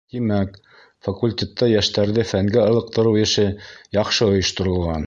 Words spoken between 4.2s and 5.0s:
ойошторолған.